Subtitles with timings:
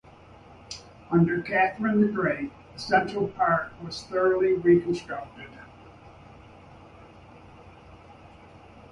[1.11, 5.47] Under Catherine the Great, the central part was thoroughly reconstructed.